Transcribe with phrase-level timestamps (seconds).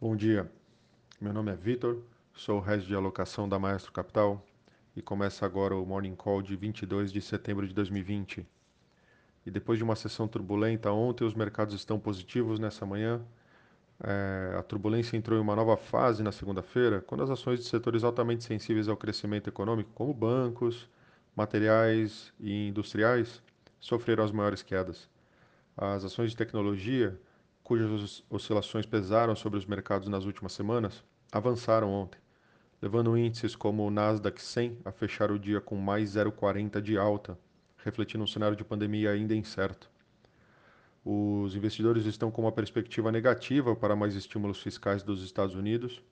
[0.00, 0.48] Bom dia,
[1.20, 1.98] meu nome é Vitor,
[2.32, 4.40] sou o head de alocação da Maestro Capital
[4.94, 8.46] e começa agora o Morning Call de 22 de setembro de 2020.
[9.44, 13.20] E depois de uma sessão turbulenta ontem, os mercados estão positivos nessa manhã.
[14.00, 18.04] É, a turbulência entrou em uma nova fase na segunda-feira, quando as ações de setores
[18.04, 20.88] altamente sensíveis ao crescimento econômico, como bancos,
[21.34, 23.42] materiais e industriais,
[23.80, 25.08] sofreram as maiores quedas.
[25.76, 27.18] As ações de tecnologia
[27.68, 32.18] cujas oscilações pesaram sobre os mercados nas últimas semanas, avançaram ontem,
[32.80, 37.38] levando índices como o Nasdaq 100 a fechar o dia com mais 0,40 de alta,
[37.84, 39.90] refletindo um cenário de pandemia ainda incerto.
[41.04, 46.02] Os investidores estão com uma perspectiva negativa para mais estímulos fiscais dos Estados Unidos,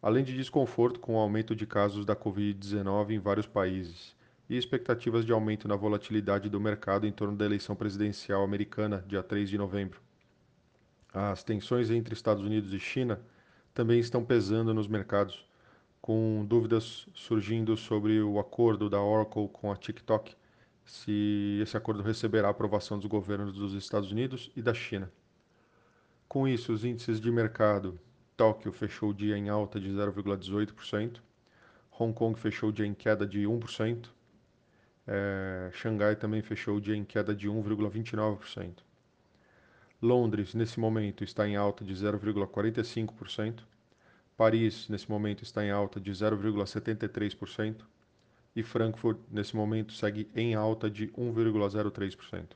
[0.00, 4.16] além de desconforto com o aumento de casos da Covid-19 em vários países
[4.48, 9.22] e expectativas de aumento na volatilidade do mercado em torno da eleição presidencial americana, dia
[9.22, 10.05] 3 de novembro.
[11.18, 13.18] As tensões entre Estados Unidos e China
[13.72, 15.46] também estão pesando nos mercados,
[15.98, 20.36] com dúvidas surgindo sobre o acordo da Oracle com a TikTok,
[20.84, 25.10] se esse acordo receberá a aprovação dos governos dos Estados Unidos e da China.
[26.28, 27.98] Com isso, os índices de mercado,
[28.36, 31.22] Tóquio fechou o dia em alta de 0,18%,
[31.98, 34.10] Hong Kong fechou o dia em queda de 1%,
[35.06, 38.85] é, Xangai também fechou o dia em queda de 1,29%.
[40.00, 43.60] Londres, nesse momento, está em alta de 0,45%.
[44.36, 47.82] Paris, nesse momento, está em alta de 0,73%.
[48.54, 52.48] E Frankfurt, nesse momento, segue em alta de 1,03%.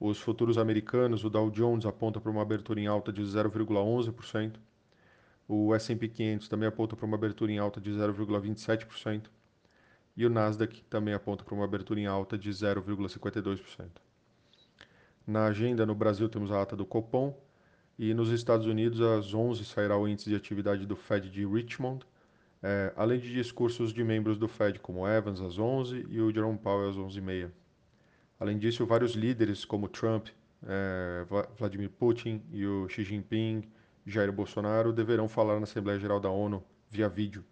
[0.00, 4.56] Os futuros americanos, o Dow Jones aponta para uma abertura em alta de 0,11%.
[5.46, 9.26] O S&P 500 também aponta para uma abertura em alta de 0,27%.
[10.16, 14.07] E o Nasdaq também aponta para uma abertura em alta de 0,52%.
[15.28, 17.38] Na agenda, no Brasil, temos a ata do Copom.
[17.98, 22.02] E nos Estados Unidos, às 11 sairá o índice de atividade do Fed de Richmond,
[22.62, 26.56] é, além de discursos de membros do Fed, como Evans às 11 e o Jerome
[26.56, 27.50] Powell às 11h30.
[28.40, 30.28] Além disso, vários líderes, como Trump,
[30.66, 31.26] é,
[31.58, 33.64] Vladimir Putin e o Xi Jinping,
[34.06, 37.44] Jair Bolsonaro, deverão falar na Assembleia Geral da ONU via vídeo.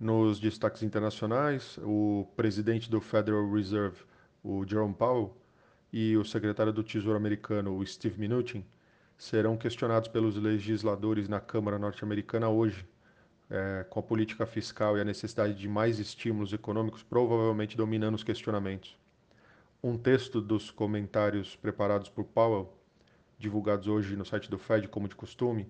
[0.00, 4.04] Nos destaques internacionais, o presidente do Federal Reserve,
[4.44, 5.41] o Jerome Powell,
[5.92, 8.64] e o secretário do Tesouro americano, Steve Mnuchin,
[9.18, 12.86] serão questionados pelos legisladores na Câmara norte-americana hoje,
[13.50, 18.24] é, com a política fiscal e a necessidade de mais estímulos econômicos provavelmente dominando os
[18.24, 18.98] questionamentos.
[19.82, 22.72] Um texto dos comentários preparados por Powell,
[23.38, 25.68] divulgados hoje no site do Fed, como de costume,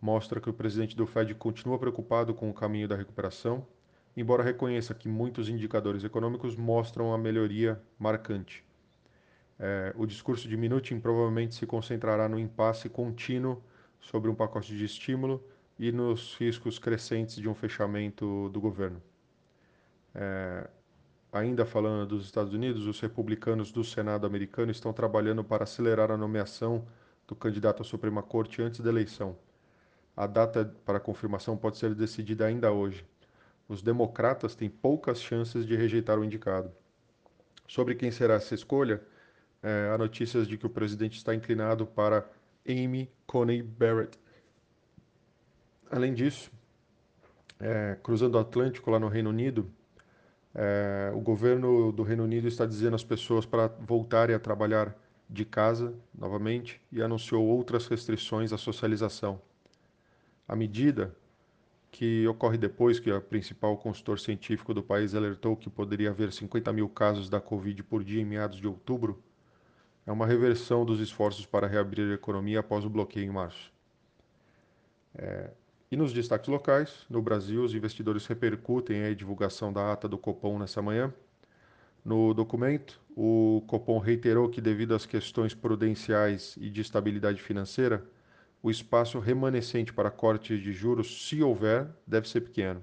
[0.00, 3.66] mostra que o presidente do Fed continua preocupado com o caminho da recuperação,
[4.14, 8.62] embora reconheça que muitos indicadores econômicos mostram a melhoria marcante.
[9.58, 13.62] É, o discurso de Minutin provavelmente se concentrará no impasse contínuo
[14.00, 15.42] sobre um pacote de estímulo
[15.78, 19.02] e nos riscos crescentes de um fechamento do governo.
[20.14, 20.68] É,
[21.32, 26.16] ainda falando dos Estados Unidos, os republicanos do Senado americano estão trabalhando para acelerar a
[26.16, 26.86] nomeação
[27.26, 29.36] do candidato à Suprema Corte antes da eleição.
[30.16, 33.04] A data para confirmação pode ser decidida ainda hoje.
[33.68, 36.70] Os democratas têm poucas chances de rejeitar o indicado.
[37.66, 39.02] Sobre quem será essa escolha,
[39.64, 42.30] é, há notícias de que o presidente está inclinado para
[42.68, 44.18] Amy Coney Barrett.
[45.90, 46.52] Além disso,
[47.58, 49.70] é, cruzando o Atlântico lá no Reino Unido,
[50.54, 54.94] é, o governo do Reino Unido está dizendo às pessoas para voltarem a trabalhar
[55.30, 59.40] de casa novamente e anunciou outras restrições à socialização.
[60.46, 61.16] A medida,
[61.90, 66.70] que ocorre depois que o principal consultor científico do país alertou que poderia haver 50
[66.70, 69.22] mil casos da Covid por dia em meados de outubro,
[70.06, 73.72] é uma reversão dos esforços para reabrir a economia após o bloqueio em março.
[75.14, 75.50] É,
[75.90, 80.58] e nos destaques locais, no Brasil, os investidores repercutem a divulgação da ata do Copom
[80.58, 81.12] nessa manhã.
[82.04, 88.04] No documento, o Copom reiterou que, devido às questões prudenciais e de estabilidade financeira,
[88.62, 92.82] o espaço remanescente para cortes de juros, se houver, deve ser pequeno.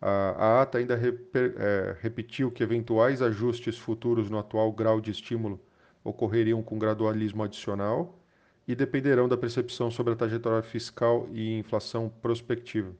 [0.00, 5.10] A, a ata ainda reper, é, repetiu que eventuais ajustes futuros no atual grau de
[5.10, 5.60] estímulo
[6.04, 8.18] ocorreriam com gradualismo adicional
[8.66, 12.92] e dependerão da percepção sobre a trajetória fiscal e inflação prospectiva.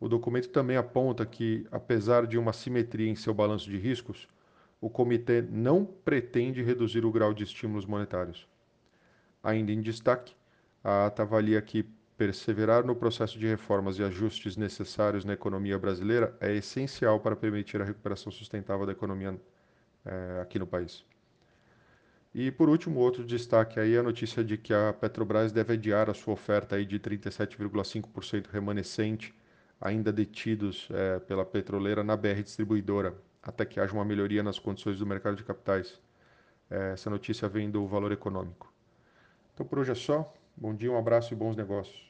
[0.00, 4.28] O documento também aponta que, apesar de uma simetria em seu balanço de riscos,
[4.80, 8.46] o comitê não pretende reduzir o grau de estímulos monetários.
[9.42, 10.34] Ainda em destaque,
[10.84, 11.84] a ata avalia que
[12.16, 17.80] perseverar no processo de reformas e ajustes necessários na economia brasileira é essencial para permitir
[17.80, 19.40] a recuperação sustentável da economia
[20.04, 21.04] é, aqui no país.
[22.34, 26.10] E por último, outro destaque aí é a notícia de que a Petrobras deve adiar
[26.10, 29.34] a sua oferta aí de 37,5% remanescente,
[29.80, 34.98] ainda detidos é, pela petroleira na BR Distribuidora, até que haja uma melhoria nas condições
[34.98, 36.00] do mercado de capitais.
[36.70, 38.72] É, essa notícia vem do Valor Econômico.
[39.54, 40.32] Então por hoje é só.
[40.56, 42.07] Bom dia, um abraço e bons negócios.